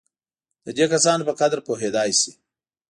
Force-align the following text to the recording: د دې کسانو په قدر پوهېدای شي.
د 0.65 0.67
دې 0.77 0.85
کسانو 0.93 1.27
په 1.29 1.33
قدر 1.41 1.59
پوهېدای 1.67 2.09
شي. 2.19 2.31